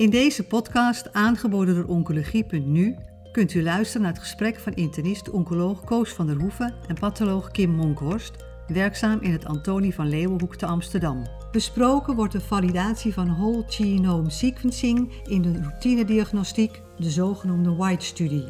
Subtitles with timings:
[0.00, 2.96] In deze podcast, aangeboden door Oncologie.nu,
[3.32, 7.70] kunt u luisteren naar het gesprek van internist-oncoloog Koos van der Hoeven en patholoog Kim
[7.70, 11.26] Monkhorst, werkzaam in het Antonie van Leeuwenhoek te Amsterdam.
[11.52, 18.44] Besproken wordt de validatie van whole genome sequencing in de routinediagnostiek, de zogenoemde White-studie.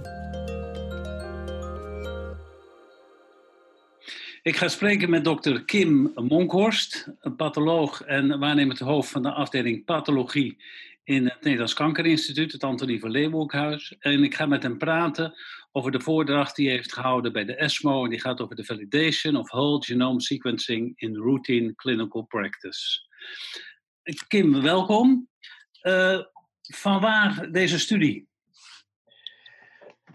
[4.42, 9.84] Ik ga spreken met dokter Kim Monkhorst, een patholoog en waarnemend hoofd van de afdeling
[9.84, 10.56] pathologie
[11.10, 13.96] in het Nederlands Kankerinstituut, het Antonie van Leeuwenhoekhuis.
[13.98, 15.34] En ik ga met hem praten
[15.72, 18.04] over de voordracht die hij heeft gehouden bij de ESMO.
[18.04, 23.00] En die gaat over de validation of whole genome sequencing in routine clinical practice.
[24.28, 25.28] Kim, welkom.
[25.82, 26.20] Uh,
[26.60, 28.28] van waar deze studie?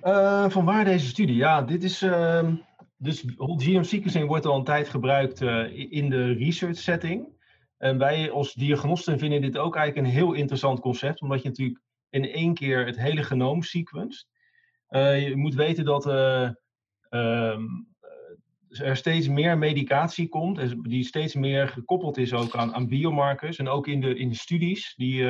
[0.03, 1.35] Uh, van waar deze studie?
[1.35, 2.01] Ja, dit is.
[2.01, 2.53] Uh,
[2.97, 7.34] dus whole genome sequencing wordt al een tijd gebruikt uh, in de research setting.
[7.77, 11.81] En wij als diagnosten vinden dit ook eigenlijk een heel interessant concept, omdat je natuurlijk
[12.09, 14.27] in één keer het hele genoom sequenced.
[14.89, 16.49] Uh, je moet weten dat uh,
[17.09, 17.87] um,
[18.69, 23.57] er steeds meer medicatie komt, die steeds meer gekoppeld is ook aan, biomarkers.
[23.57, 25.23] En ook in de, in de studies, die,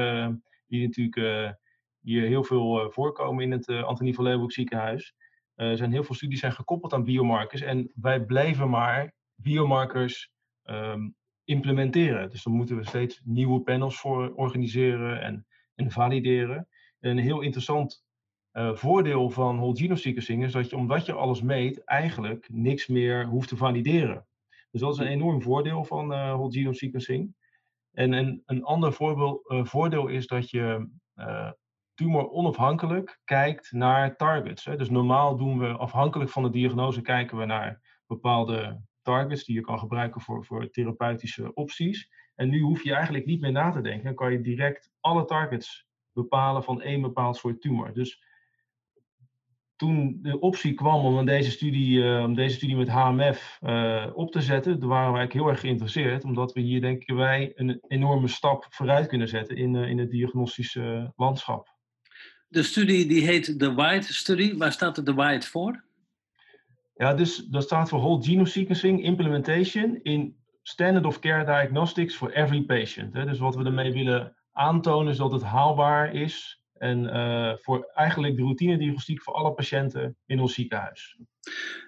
[0.68, 1.58] die natuurlijk
[2.00, 5.14] die heel veel voorkomen in het Antonie van Leeuwenhoek ziekenhuis.
[5.56, 7.62] Er zijn heel veel studies zijn gekoppeld aan biomarkers.
[7.62, 10.32] En wij blijven maar biomarkers
[10.64, 11.16] um,
[11.46, 12.30] implementeren.
[12.30, 16.68] Dus dan moeten we steeds nieuwe panels voor organiseren en, en valideren.
[17.00, 18.06] En een heel interessant
[18.54, 22.88] uh, voordeel van whole genome sequencing is dat je, omdat je alles meet, eigenlijk niks
[22.88, 24.26] meer hoeft te valideren.
[24.72, 27.36] Dus dat is een enorm voordeel van uh, whole genome sequencing.
[27.92, 30.90] En, en een ander voorbeeld, uh, voordeel is dat je
[31.94, 34.66] tumor onafhankelijk kijkt naar targets.
[34.66, 34.76] Hè.
[34.76, 39.62] Dus normaal doen we afhankelijk van de diagnose kijken we naar bepaalde targets die je
[39.62, 42.10] kan gebruiken voor, voor therapeutische opties.
[42.36, 44.04] En nu hoef je eigenlijk niet meer na te denken.
[44.04, 47.94] Dan kan je direct alle targets bepalen van één bepaald soort tumor.
[47.94, 48.24] Dus
[49.76, 54.32] toen de optie kwam om deze studie, uh, om deze studie met HMF uh, op
[54.32, 58.28] te zetten, toen waren wij heel erg geïnteresseerd, omdat we hier denken wij een enorme
[58.28, 61.74] stap vooruit kunnen zetten in, uh, in het diagnostische landschap.
[62.48, 64.58] De studie die heet de White Study.
[64.58, 65.84] Waar staat de White voor?
[66.98, 72.32] Ja, dus dat staat voor Whole Genome Sequencing Implementation in Standard of Care Diagnostics for
[72.32, 73.14] Every Patient.
[73.14, 78.36] Dus wat we ermee willen aantonen is dat het haalbaar is en uh, voor eigenlijk
[78.36, 81.18] de routine-diagnostiek voor alle patiënten in ons ziekenhuis.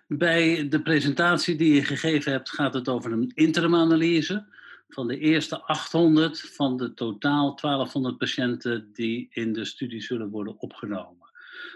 [0.08, 4.46] Bij de presentatie die je gegeven hebt gaat het over een interimanalyse
[4.88, 10.60] van de eerste 800 van de totaal 1200 patiënten die in de studie zullen worden
[10.60, 11.32] opgenomen.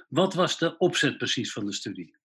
[0.10, 2.20] Wat was de opzet precies van de studie?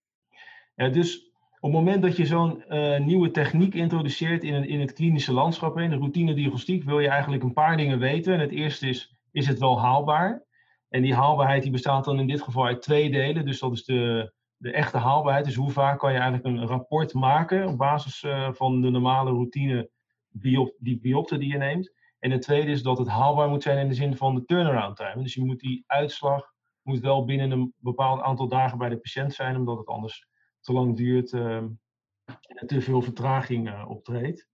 [0.77, 4.93] Dus op het moment dat je zo'n uh, nieuwe techniek introduceert in, een, in het
[4.93, 8.35] klinische landschap, in de routine diagnostiek, wil je eigenlijk een paar dingen weten.
[8.35, 10.45] En het eerste is, is het wel haalbaar?
[10.89, 13.45] En die haalbaarheid die bestaat dan in dit geval uit twee delen.
[13.45, 15.45] Dus dat is de, de echte haalbaarheid.
[15.45, 19.31] Dus hoe vaak kan je eigenlijk een rapport maken op basis uh, van de normale
[19.31, 19.91] routine
[20.29, 21.95] biop, die biopte die je neemt.
[22.19, 24.97] En het tweede is dat het haalbaar moet zijn in de zin van de turnaround
[24.97, 25.23] time.
[25.23, 29.35] Dus je moet die uitslag moet wel binnen een bepaald aantal dagen bij de patiënt
[29.35, 30.27] zijn, omdat het anders
[30.67, 34.49] te lang duurt uh, en te veel vertraging uh, optreedt.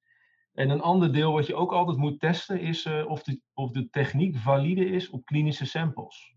[0.52, 3.70] En een ander deel wat je ook altijd moet testen is uh, of, de, of
[3.70, 6.34] de techniek valide is op klinische samples.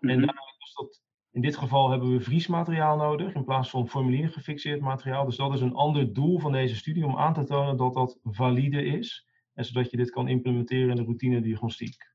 [0.00, 4.28] En daarom is dat, in dit geval hebben we vriesmateriaal nodig in plaats van formulier
[4.28, 5.24] gefixeerd materiaal.
[5.24, 8.18] Dus dat is een ander doel van deze studie om aan te tonen dat dat
[8.22, 9.26] valide is.
[9.54, 12.14] En zodat je dit kan implementeren in de routine diagnostiek.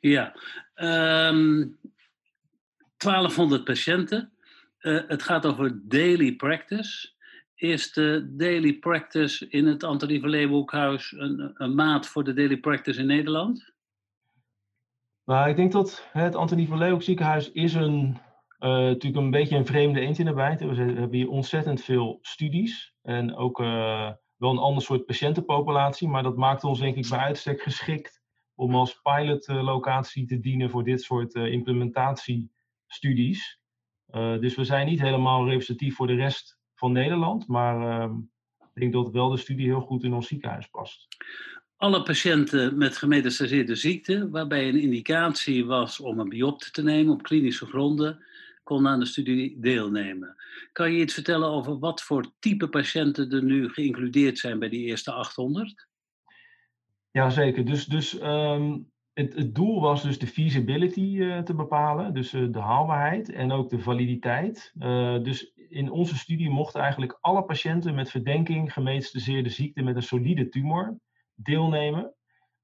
[0.00, 0.34] Ja,
[0.74, 1.78] um,
[2.96, 4.35] 1200 patiënten.
[4.86, 7.14] Uh, het gaat over daily practice.
[7.54, 12.56] Is de daily practice in het Antonie van Leeuwenhoekhuis een, een maat voor de daily
[12.56, 13.72] practice in Nederland?
[15.24, 18.18] Nou, ik denk dat het Antonie van Leeuwenhoek ziekenhuis is een,
[18.60, 20.34] uh, natuurlijk een beetje een vreemde eend in de.
[20.34, 26.08] We hebben hier ontzettend veel studies en ook uh, wel een ander soort patiëntenpopulatie.
[26.08, 28.22] Maar dat maakt ons denk ik bij uitstek geschikt
[28.54, 33.64] om als pilotlocatie te dienen voor dit soort implementatiestudies.
[34.14, 38.16] Uh, dus we zijn niet helemaal representatief voor de rest van Nederland, maar uh,
[38.74, 41.06] ik denk dat wel de studie heel goed in ons ziekenhuis past.
[41.76, 47.22] Alle patiënten met gemetastaseerde ziekte, waarbij een indicatie was om een biopte te nemen op
[47.22, 48.24] klinische gronden,
[48.62, 50.36] konden aan de studie deelnemen.
[50.72, 54.84] Kan je iets vertellen over wat voor type patiënten er nu geïncludeerd zijn bij die
[54.84, 55.88] eerste 800?
[57.10, 57.64] Jazeker.
[57.64, 62.58] Dus, dus um, het, doel was dus de feasibility uh, te bepalen, dus uh, de
[62.58, 64.72] haalbaarheid en ook de validiteit.
[64.78, 70.02] Uh, dus in onze studie mochten eigenlijk alle patiënten met verdenking gemetastaseerde ziekte met een
[70.02, 70.98] solide tumor
[71.34, 72.14] deelnemen.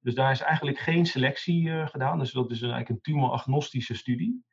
[0.01, 2.19] Dus daar is eigenlijk geen selectie gedaan.
[2.19, 4.45] Dus dat is eigenlijk een tumoragnostische studie.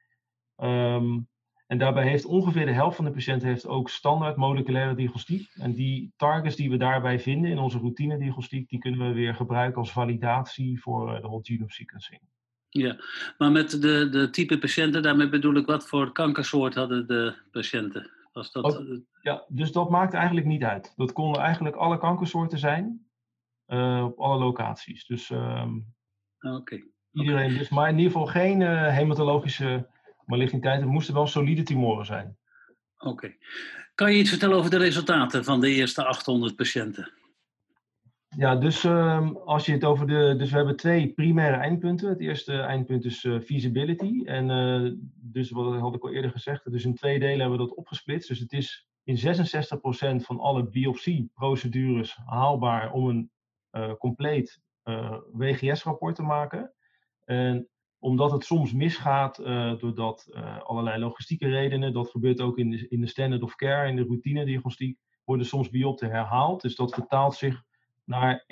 [0.55, 1.27] Um,
[1.69, 5.49] en daarbij heeft ongeveer de helft van de patiënten heeft ook standaard moleculaire diagnostiek.
[5.55, 9.35] En die targets die we daarbij vinden in onze routine diagnostiek, die kunnen we weer
[9.35, 12.21] gebruiken als validatie voor de whole genome sequencing.
[12.69, 12.99] Ja,
[13.37, 18.11] maar met de, de type patiënten, daarmee bedoel ik wat voor kankersoort hadden de patiënten?
[18.33, 18.77] Was dat...
[18.77, 20.93] Oh, ja, dus dat maakt eigenlijk niet uit.
[20.95, 23.05] Dat konden eigenlijk alle kankersoorten zijn,
[23.67, 25.05] uh, op alle locaties.
[25.05, 25.93] Dus um,
[26.39, 26.83] Oké.
[27.11, 29.87] iedereen, dus, maar in ieder geval geen uh, hematologische
[30.29, 30.83] maligniteiten.
[30.83, 32.37] Het moesten wel solide tumoren zijn.
[32.97, 33.35] Oké.
[33.95, 37.13] Kan je iets vertellen over de resultaten van de eerste 800 patiënten?
[38.37, 40.35] Ja, dus um, als je het over de.
[40.37, 42.09] Dus we hebben twee primaire eindpunten.
[42.09, 44.21] Het eerste eindpunt is uh, feasibility.
[44.25, 46.71] En uh, dus wat had ik al eerder gezegd.
[46.71, 48.27] Dus in twee delen hebben we dat opgesplitst.
[48.27, 49.19] Dus het is in 66%
[50.25, 53.31] van alle biopsieprocedures haalbaar om een
[53.71, 54.59] uh, compleet
[55.31, 56.73] WGS-rapport te maken.
[57.25, 59.35] En omdat het soms misgaat
[59.79, 60.29] doordat
[60.63, 64.03] allerlei logistieke redenen, dat gebeurt ook in de, in de standard of care, in de
[64.03, 66.61] routine diagnostiek, worden soms biopten herhaald.
[66.61, 67.63] Dus dat vertaalt zich
[68.03, 68.45] naar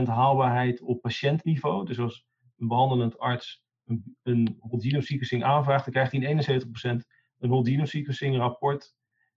[0.00, 1.84] 71% haalbaarheid op patiëntniveau.
[1.84, 2.26] Dus als
[2.58, 7.06] een behandelend arts een, een genome sequencing aanvraagt, dan krijgt hij in 71%
[7.38, 8.94] een whole sequencing rapport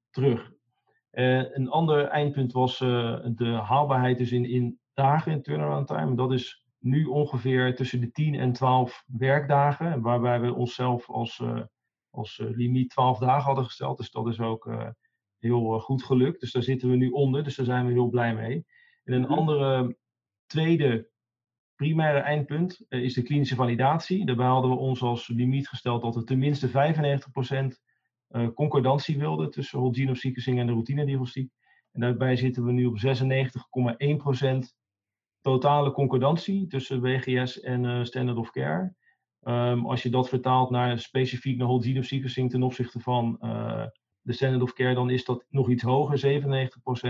[0.10, 0.52] terug.
[1.12, 6.16] Uh, een ander eindpunt was de haalbaarheid dus in, in dagen in turnaround time.
[6.16, 11.62] Dat is nu ongeveer tussen de 10 en 12 werkdagen, waarbij we onszelf als, uh,
[12.10, 13.98] als limiet 12 dagen hadden gesteld.
[13.98, 14.94] Dus dat is ook
[15.40, 16.40] heel goed gelukt.
[16.40, 18.66] Dus daar zitten we nu onder, dus daar zijn we heel blij mee.
[19.04, 19.98] En een andere
[20.46, 21.10] tweede
[21.78, 24.26] primaire eindpunt uh, is de klinische validatie.
[24.26, 27.72] Daarbij hadden we ons als limiet gesteld dat we tenminste 95% uh,
[28.28, 31.52] eh, concordantie wilden tussen whole genome sequencing en de routinediagnostiek.
[31.92, 33.10] En daarbij zitten we nu op 96,1%
[35.52, 38.94] totale concordantie tussen WGS en uh, standard of care.
[39.42, 43.38] Um, als je dat vertaalt naar specifiek naar whole genome sequencing ten opzichte van
[44.22, 47.02] de standard of care, dan is dat nog iets hoger, 97%.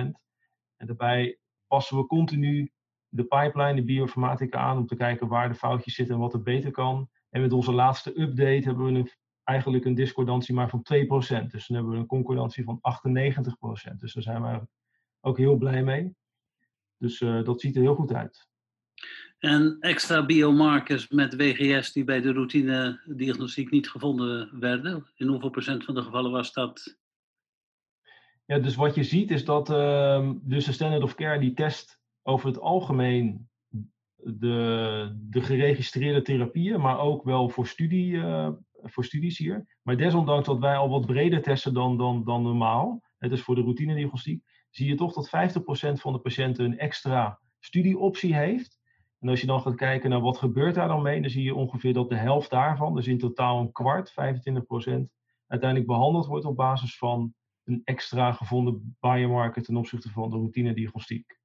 [0.75, 2.71] En daarbij passen we continu
[3.09, 6.41] de pipeline, de bioinformatica aan om te kijken waar de foutjes zitten en wat er
[6.41, 7.09] beter kan.
[7.29, 9.09] En met onze laatste update hebben we een,
[9.43, 11.07] eigenlijk een discordantie maar van 2%.
[11.07, 12.79] Dus dan hebben we een concordantie van
[13.91, 13.95] 98%.
[13.97, 14.67] Dus daar zijn we
[15.21, 16.15] ook heel blij mee.
[16.97, 18.47] Dus uh, dat ziet er heel goed uit.
[19.39, 25.07] En extra biomarkers met WGS die bij de routine diagnostiek niet gevonden werden.
[25.15, 26.97] In hoeveel procent van de gevallen was dat?
[28.45, 31.99] Ja, dus wat je ziet is dat uh, dus de standard of care die test
[32.23, 33.49] over het algemeen
[34.15, 38.49] de, de geregistreerde therapieën, maar ook wel voor, studie, uh,
[38.83, 39.77] voor studies hier.
[39.81, 43.55] Maar desondanks dat wij al wat breder testen dan, dan, dan normaal, het is voor
[43.55, 44.43] de routinediagnostiek,
[44.77, 45.31] zie je toch dat 50%
[45.93, 48.79] van de patiënten een extra studieoptie heeft.
[49.19, 51.55] En als je dan gaat kijken naar wat gebeurt daar dan mee, dan zie je
[51.55, 54.13] ongeveer dat de helft daarvan, dus in totaal een kwart, 25%,
[55.47, 57.33] uiteindelijk behandeld wordt op basis van
[57.63, 61.39] een extra gevonden biomarker ten opzichte van de routine-diagnostiek.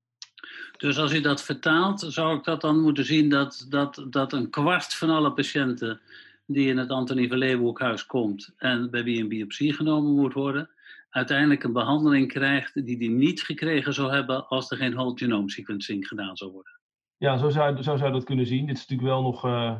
[0.76, 4.50] Dus als je dat vertaalt, zou ik dat dan moeten zien dat, dat, dat een
[4.50, 6.00] kwart van alle patiënten
[6.46, 10.70] die in het Antonie van Leeuwenhoekhuis komt en bij wie een biopsie genomen moet worden,
[11.12, 15.50] uiteindelijk een behandeling krijgt die die niet gekregen zou hebben als er geen whole genome
[15.50, 16.80] sequencing gedaan zou worden.
[17.16, 18.66] Ja, zo zou, zo zou dat kunnen zien.
[18.66, 19.78] Dit is natuurlijk wel nog uh,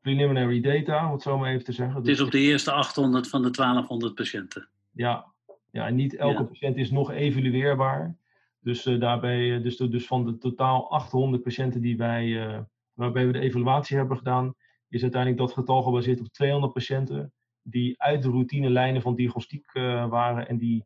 [0.00, 1.96] preliminary data, om het zo maar even te zeggen.
[1.96, 4.68] Het is op de eerste 800 van de 1200 patiënten.
[4.92, 5.32] Ja,
[5.70, 8.16] ja, en niet elke patiënt is nog evalueerbaar.
[8.60, 12.58] Dus, uh, daarbij, eh, dus, dus van de totaal 800 patiënten die wij, uh,
[12.92, 14.54] waarbij we de evaluatie hebben gedaan,
[14.88, 20.08] is uiteindelijk dat getal gebaseerd op 200 patiënten die uit de routinelijnen van diagnostiek uh,
[20.08, 20.84] waren en die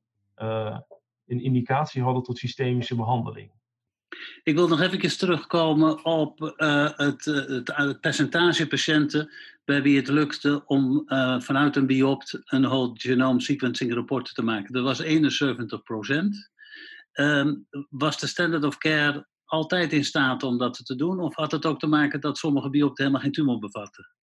[1.26, 3.50] een indicatie hadden tot systemische behandeling.
[4.42, 9.30] Ik wil nog even terugkomen op uh, het, het, percentage patiënten
[9.64, 11.04] bij wie het lukte om
[11.38, 14.72] vanuit een biopt een whole genome sequencing rapport te maken.
[14.72, 16.50] Dat was 71 procent.
[17.18, 21.20] Um, was de standard of care altijd in staat om dat te doen?
[21.20, 24.14] Of had het ook te maken dat sommige biopten helemaal geen tumor bevatten?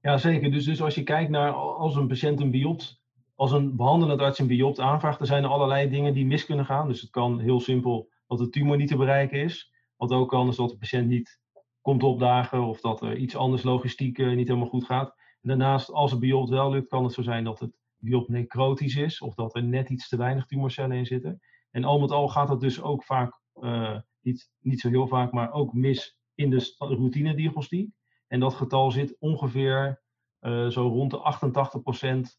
[0.00, 0.50] Ja, zeker.
[0.50, 3.02] Dus, dus als je kijkt naar als een patiënt een biopt,
[3.34, 6.64] als een behandelend arts een biopt aanvraagt, er zijn er allerlei dingen die mis kunnen
[6.64, 6.88] gaan.
[6.88, 9.72] Dus het kan heel simpel dat de tumor niet te bereiken is.
[9.96, 11.40] Wat ook kan is dat de patiënt niet
[11.80, 15.14] komt opdagen of dat er iets anders logistiek uh, niet helemaal goed gaat.
[15.40, 19.20] Daarnaast, als het biopt wel lukt, kan het zo zijn dat het biopt necrotisch is
[19.20, 21.40] of dat er net iets te weinig tumorcellen in zitten.
[21.70, 25.32] En al met al gaat dat dus ook vaak, uh, niet, niet zo heel vaak,
[25.32, 27.90] maar ook mis in de routine-diagnostiek.
[28.28, 30.00] En dat getal zit ongeveer
[30.40, 32.36] uh, zo rond de 88%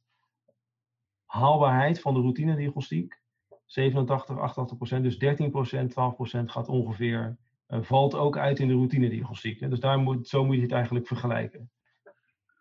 [1.25, 3.17] haalbaarheid van de routine-diagnostiek.
[3.65, 5.03] 87, 88 procent.
[5.03, 7.37] Dus 13 procent, 12 procent gaat ongeveer
[7.69, 9.69] valt ook uit in de routinediagnostiek.
[9.69, 11.71] Dus daar moet, zo moet je het eigenlijk vergelijken.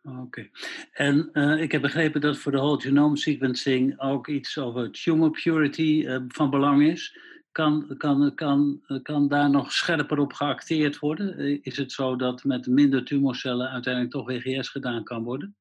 [0.02, 0.49] Oké.
[0.92, 5.30] En uh, ik heb begrepen dat voor de whole genome sequencing ook iets over tumor
[5.30, 7.18] purity van belang is.
[7.52, 11.62] Kan, kan, kan, kan daar nog scherper op geacteerd worden?
[11.62, 15.57] Is het zo dat met minder tumorcellen uiteindelijk toch WGS gedaan kan worden?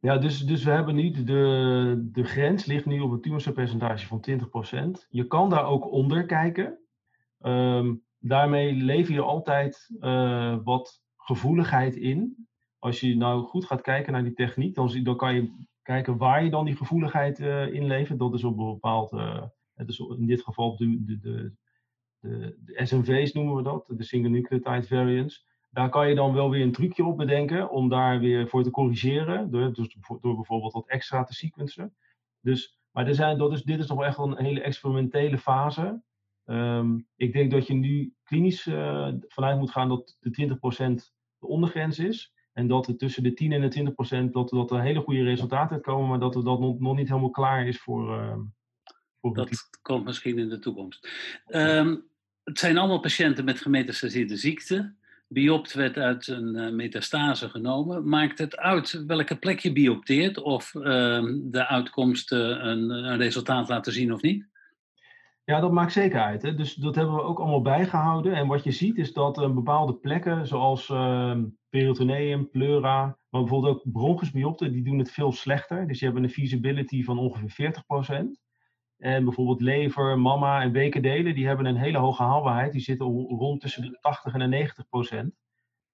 [0.00, 4.24] Ja, dus, dus we hebben niet de, de grens ligt nu op een tumorcelpercentage van
[5.04, 5.06] 20%.
[5.08, 6.78] Je kan daar ook onder kijken.
[7.40, 14.12] Um, daarmee lever je altijd uh, wat gevoeligheid in als je nou goed gaat kijken
[14.12, 18.18] naar die techniek, dan, dan kan je kijken waar je dan die gevoeligheid uh, inlevert.
[18.18, 19.12] Dat is op een bepaald,
[19.86, 21.56] dus in dit geval de, de, de,
[22.20, 25.46] de, SNV's noemen we dat, de single nucleotide variants.
[25.70, 28.70] Daar kan je dan wel weer een trucje op bedenken om daar weer voor te
[28.70, 31.94] corrigeren, door, dus door bijvoorbeeld wat extra te sequencen.
[32.40, 36.02] Dus, maar er zijn, dat is, dit is nog echt een hele experimentele fase.
[36.44, 40.58] Um, ik denk dat je nu klinisch uh, vanuit moet gaan dat de
[40.90, 40.94] 20%
[41.38, 42.32] de ondergrens is.
[42.52, 45.22] En dat er tussen de 10 en de 20 procent dat, dat er hele goede
[45.22, 48.06] resultaten uitkomen, maar dat er dat nog, niet helemaal klaar is voor.
[48.06, 48.48] Voor
[49.20, 51.08] dat komt misschien in de toekomst.
[51.46, 52.06] Um,
[52.44, 54.94] het zijn allemaal patiënten met gemetastaseerde ziekte.
[55.28, 58.08] Biopt werd uit een uh, metastase genomen.
[58.08, 60.82] Maakt het uit welke plek je biopteert of uh,
[61.42, 64.46] de uitkomsten een, een resultaat laten zien of niet?
[65.44, 66.42] Ja, dat maakt zeker uit.
[66.42, 66.54] Hè?
[66.54, 68.34] Dus dat hebben we ook allemaal bijgehouden.
[68.34, 73.76] En wat je ziet is dat uh, bepaalde plekken, zoals uh, peritoneum, pleura, maar bijvoorbeeld
[73.76, 75.86] ook bronchusbiopten, die doen het veel slechter.
[75.86, 77.72] Dus je hebt een feasibility van ongeveer
[78.34, 78.47] 40%.
[78.98, 82.72] En bijvoorbeeld lever, mama en bekendelen, die hebben een hele hoge haalbaarheid.
[82.72, 84.72] Die zitten rond tussen de 80 en de
[85.26, 85.36] 90%.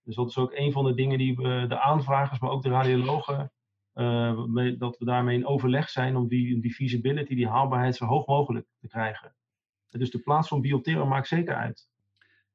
[0.02, 2.68] Dus dat is ook een van de dingen die we, de aanvragers, maar ook de
[2.68, 3.52] radiologen,
[4.46, 8.66] mee, dat we daarmee in overleg zijn om die, die die haalbaarheid zo hoog mogelijk
[8.80, 9.34] te krijgen.
[9.88, 11.88] Dus de plaats van biopteren maakt zeker uit.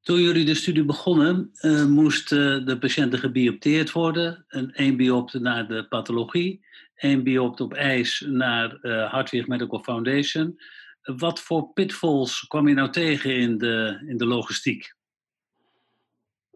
[0.01, 4.45] Toen jullie de studie begonnen, uh, moesten de patiënten gebiopteerd worden.
[4.47, 6.65] Een één biopt naar de pathologie,
[6.99, 10.59] één biopt op ijs naar uh, Hartwig Medical Foundation.
[11.01, 14.95] Wat voor pitfalls kwam je nou tegen in de, in de logistiek?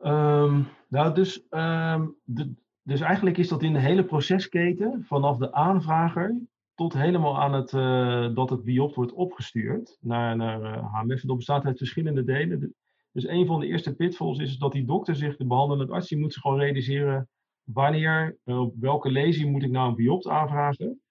[0.03, 5.53] Um, nou, dus, um, de, dus eigenlijk is dat in de hele procesketen, vanaf de
[5.53, 6.41] aanvrager
[6.75, 11.21] tot helemaal aan het, uh, dat het biopt wordt opgestuurd naar, naar uh, HMF.
[11.21, 12.75] Dat bestaat uit verschillende delen.
[13.11, 16.17] Dus een van de eerste pitfalls is dat die dokter zich, de behandelende arts, die
[16.17, 17.29] moet zich gewoon realiseren
[17.63, 21.01] wanneer, op welke lezing moet ik nou een biopt aanvragen.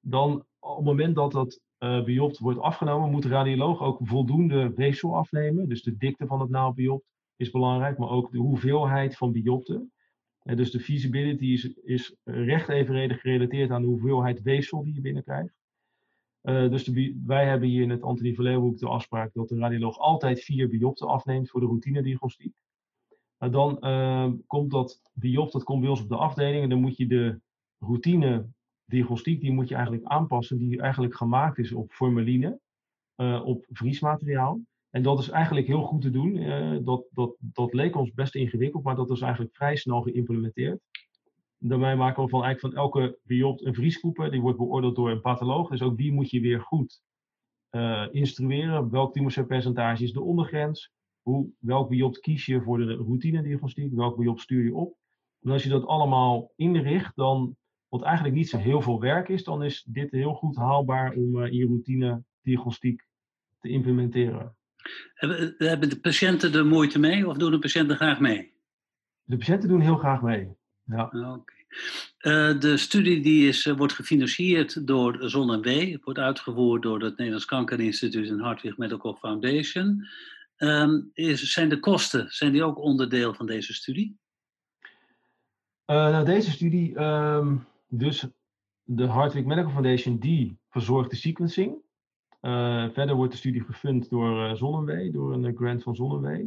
[0.00, 4.72] Dan op het moment dat dat uh, biopt wordt afgenomen, moet de radioloog ook voldoende
[4.74, 5.68] weefsel afnemen.
[5.68, 9.92] Dus de dikte van het naaldbiopt is belangrijk, maar ook de hoeveelheid van biopten.
[10.42, 15.00] En dus de feasibility is, is recht evenredig gerelateerd aan de hoeveelheid weefsel die je
[15.00, 15.54] binnenkrijgt.
[16.42, 16.90] Uh, dus
[17.26, 21.50] wij hebben hier in het Antonie de afspraak dat de radioloog altijd vier biopten afneemt
[21.50, 22.54] voor de routinediagnostiek.
[23.50, 26.96] Dan uh, komt dat biopt, dat komt bij ons op de afdeling en dan moet
[26.96, 27.40] je de
[27.78, 28.46] routine
[28.84, 32.58] diagnostiek, die moet je eigenlijk aanpassen, die eigenlijk gemaakt is op formaline,
[33.16, 34.60] uh, op vriesmateriaal.
[34.90, 36.36] En dat is eigenlijk heel goed te doen.
[36.36, 40.80] Uh, dat, dat, dat leek ons best ingewikkeld, maar dat is eigenlijk vrij snel geïmplementeerd.
[41.58, 44.30] Daarmee maken we van eigenlijk van elke biopt een vrieskoeper.
[44.30, 45.70] Die wordt beoordeeld door een patholoog.
[45.70, 47.02] Dus ook die moet je weer goed
[47.70, 48.90] uh, instrueren.
[48.90, 50.92] Welk tumorcelpercentage is de ondergrens?
[51.24, 53.94] Hoe, welk biopt kies je voor de routinediagnostiek?
[53.94, 54.96] Welk biopt stuur je op?
[55.42, 57.56] En als je dat allemaal inricht, dan,
[57.88, 61.36] wat eigenlijk niet zo heel veel werk is, dan is dit heel goed haalbaar om
[61.36, 63.06] uh, in je routinediagnostiek
[63.60, 64.56] te implementeren.
[65.58, 68.52] Hebben de patiënten er moeite mee of doen de patiënten graag mee?
[69.22, 70.48] De patiënten doen heel graag mee.
[70.84, 71.04] Ja.
[71.04, 71.42] Okay.
[72.20, 77.44] Uh, de studie die is, uh, wordt gefinancierd door ZonMW, wordt uitgevoerd door het Nederlands
[77.44, 80.06] Kankerinstituut en Hartwig Medical Foundation.
[81.12, 84.18] Is, zijn de kosten, zijn die ook onderdeel van deze studie?
[85.86, 88.26] Uh, nou, deze studie, um, dus
[88.82, 91.76] de Hartwig Medical Foundation, die verzorgt de sequencing.
[92.92, 96.46] verder wordt de studie gefund door ZonMW, door een grant van ZonMW.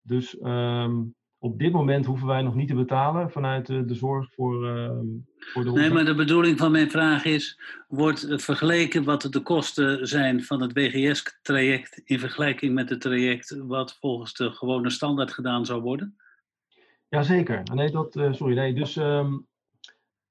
[0.00, 4.32] Dus um, op dit moment hoeven wij nog niet te betalen vanuit de, de zorg
[4.34, 4.90] voor, uh,
[5.38, 10.06] voor de Nee, maar de bedoeling van mijn vraag is: wordt vergeleken wat de kosten
[10.06, 15.66] zijn van het WGS-traject in vergelijking met het traject wat volgens de gewone standaard gedaan
[15.66, 16.16] zou worden?
[17.08, 17.62] Jazeker.
[17.74, 18.74] Nee, dat, uh, sorry, nee.
[18.74, 19.46] Dus um,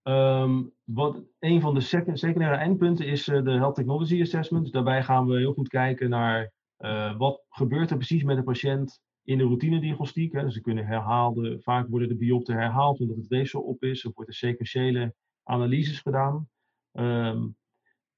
[0.03, 4.63] um, wat, een van de sec secundaire eindpunten is uh, de Health Technology Assessment.
[4.63, 6.51] Dus daarbij gaan we heel goed kijken naar
[7.17, 10.33] wat gebeurt er precies met de patiënt in de routinediagnostiek.
[10.33, 14.03] Hè, dus ze kunnen herhaalde, vaak worden de biopten herhaald omdat het weefsel op is.
[14.03, 15.13] Er worden sequentiële
[15.43, 16.49] analyses gedaan.
[16.91, 17.55] Um,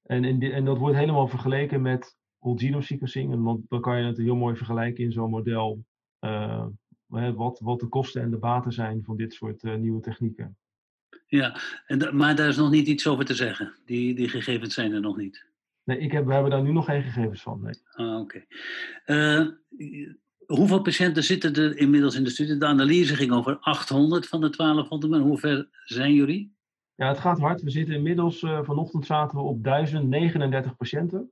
[0.02, 3.32] en, en, en, dat wordt helemaal vergeleken met whole genome sequencing.
[3.32, 5.84] En dan, dan kan je het heel mooi vergelijken in zo'n model.
[7.06, 10.56] wat, wat de kosten en de baten zijn van dit soort nieuwe technieken.
[11.26, 13.74] Ja, en, maar daar is nog niet iets over te zeggen.
[13.84, 15.46] Die, die gegevens zijn er nog niet.
[15.84, 17.62] Nee, ik heb, we hebben daar nu nog geen gegevens van.
[17.62, 17.74] Nee.
[17.90, 18.44] Ah, oké.
[20.46, 22.56] Hoeveel patiënten zitten er inmiddels in de studie?
[22.56, 26.54] De analyse ging over 800 van de 1200, maar hoe ver zijn jullie?
[26.94, 27.62] Ja, het gaat hard.
[27.62, 31.30] We zitten inmiddels, uh, vanochtend zaten we op 1039 patiënten.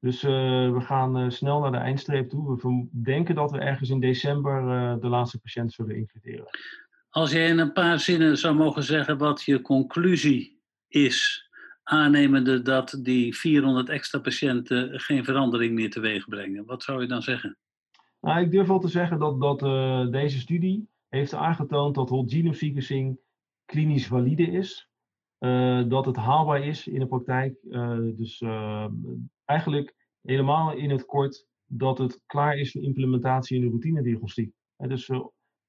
[0.00, 0.30] Dus uh,
[0.72, 2.56] we gaan uh, snel naar de eindstreep toe.
[2.56, 4.62] We denken dat we ergens in december
[5.00, 6.46] de laatste patiënt zullen includeren.
[7.10, 11.48] Als jij in een paar zinnen zou mogen zeggen wat je conclusie is,
[11.82, 17.22] aannemende dat die 400 extra patiënten geen verandering meer teweeg brengen, wat zou je dan
[17.22, 17.58] zeggen?
[18.20, 19.60] Nou, ik durf wel te zeggen dat, dat
[20.12, 23.18] deze studie heeft aangetoond dat whole genome sequencing
[23.64, 24.88] klinisch valide is.
[25.38, 27.56] Eh, dat het haalbaar is in de praktijk.
[27.70, 28.42] Uh, dus
[29.44, 34.52] eigenlijk helemaal in het kort dat het klaar is voor implementatie in de routinediagnostiek.
[34.76, 35.10] dus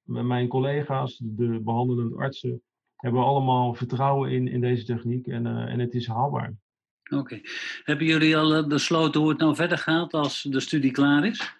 [0.02, 2.62] mijn collega's, de behandelende artsen,
[2.96, 6.54] hebben allemaal vertrouwen in, in deze techniek en, en het is haalbaar.
[7.10, 7.40] Oké.
[7.82, 11.58] Hebben jullie al besloten hoe het nou verder gaat als de studie klaar is?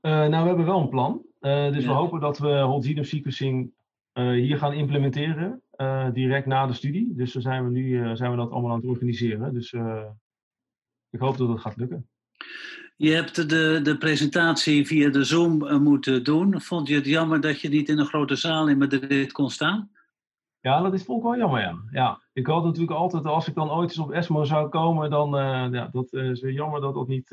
[0.00, 1.22] Nou, we hebben wel een plan.
[1.40, 3.72] dus we hopen dat we whole genome sequencing
[4.12, 5.62] hier gaan implementeren.
[5.78, 7.14] Eh, direct na de studie.
[7.14, 9.54] Dus dan zijn we nu zijn we dat allemaal aan het organiseren.
[9.54, 9.72] Dus
[11.10, 12.08] ik hoop dat het gaat lukken.
[12.96, 16.60] Je hebt de, de presentatie via de Zoom moeten doen.
[16.60, 19.90] Vond je het jammer dat je niet in een grote zaal in Madrid kon staan?
[20.60, 21.78] Ja, dat is volk wel jammer, ja.
[21.90, 22.22] ja.
[22.32, 25.30] Ik had natuurlijk altijd, als ik dan ooit eens op ESMO zou komen, dan
[25.72, 27.30] ja, dat is weer jammer dat dat niet...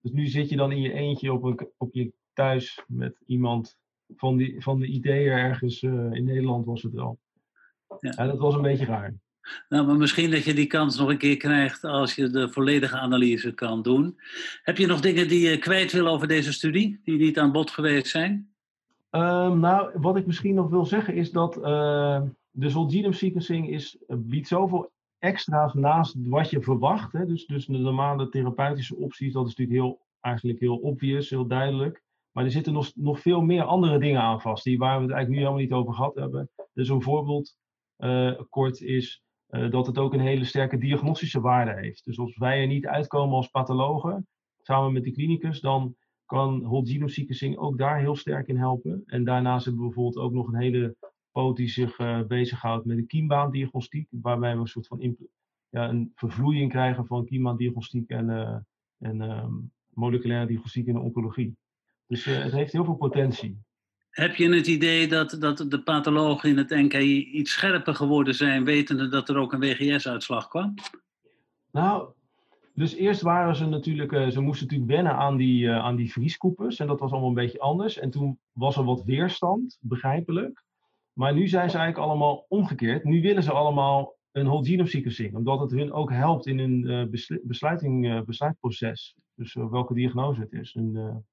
[0.00, 3.78] dus nu zit je dan in je eentje op, een, op je thuis met iemand
[4.16, 7.18] van, die, van de ideeën ergens in Nederland was het wel.
[8.00, 8.26] Ja.
[8.26, 9.14] dat was een beetje raar.
[9.68, 12.98] Nou, maar misschien dat je die kans nog een keer krijgt als je de volledige
[12.98, 14.18] analyse kan doen.
[14.62, 17.70] Heb je nog dingen die je kwijt wil over deze studie, die niet aan bod
[17.70, 18.50] geweest zijn?
[19.10, 23.98] Um, nou, wat ik misschien nog wil zeggen is dat uh, de genome sequencing is,
[24.06, 27.12] biedt zoveel extra's naast wat je verwacht.
[27.12, 27.26] Hè?
[27.26, 32.02] Dus, dus de normale therapeutische opties, dat is natuurlijk heel, eigenlijk heel obvious, heel duidelijk.
[32.32, 35.12] Maar er zitten nog, nog veel meer andere dingen aan vast, die waar we het
[35.12, 36.50] eigenlijk nu helemaal niet over gehad hebben.
[36.72, 37.56] Dus een voorbeeld
[37.98, 42.04] uh, kort is uh, dat het ook een hele sterke diagnostische waarde heeft.
[42.04, 44.26] Dus als wij er niet uitkomen als pathologen,
[44.62, 49.02] samen met de klinicus, dan kan whole genome sequencing ook daar heel sterk in helpen.
[49.06, 50.96] En daarnaast hebben we bijvoorbeeld ook nog een hele
[51.32, 55.16] poot die zich uh, bezighoudt met de kiembaandiagnostiek, waarbij we een soort van
[55.70, 58.56] ja, een vervloeiing krijgen van kiembaandiagnostiek en, uh,
[58.98, 61.56] en um, moleculaire diagnostiek in de oncologie.
[62.06, 63.58] Dus uh, het heeft heel veel potentie.
[64.10, 68.64] Heb je het idee dat, dat de pathologen in het NKI iets scherper geworden zijn,
[68.64, 70.74] wetende dat er ook een WGS-uitslag kwam?
[71.70, 72.08] Nou,
[72.74, 76.78] dus eerst waren ze natuurlijk, ze moesten natuurlijk wennen aan die, aan die vrieskoepers.
[76.78, 77.98] En dat was allemaal een beetje anders.
[77.98, 80.64] En toen was er wat weerstand, begrijpelijk.
[81.12, 83.04] Maar nu zijn ze eigenlijk allemaal omgekeerd.
[83.04, 85.34] Nu willen ze allemaal een whole genome sequencing.
[85.34, 89.16] Omdat het hun ook helpt in hun uh, besluiting, besluitproces.
[89.34, 90.74] Dus welke diagnose het is.
[90.74, 91.24] En,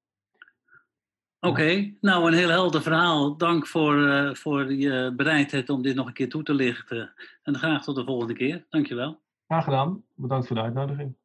[1.39, 3.37] Oké, nou een heel helder verhaal.
[3.37, 7.13] Dank voor, uh, voor je bereidheid om dit nog een keer toe te lichten.
[7.43, 8.65] En graag tot de volgende keer.
[8.69, 9.19] Dankjewel.
[9.47, 10.03] Graag gedaan.
[10.15, 11.15] Bedankt voor de uitnodiging.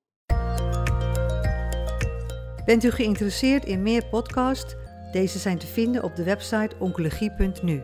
[2.64, 4.74] Bent u geïnteresseerd in meer podcasts?
[5.12, 7.80] Deze zijn te vinden op de website oncologie.nu.